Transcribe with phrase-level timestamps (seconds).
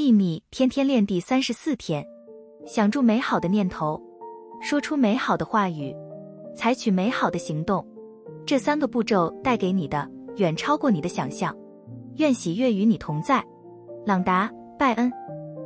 [0.00, 2.02] 秘密天天练第三十四天
[2.64, 4.00] 想住美好的念头
[4.62, 5.94] 说出美好的话语
[6.56, 7.86] 采取美好的行动。
[8.46, 11.54] 这三个步骤带给你的远超过你的想象。
[12.16, 13.44] 愿喜悦与你同在。
[14.06, 15.12] 朗达拜恩。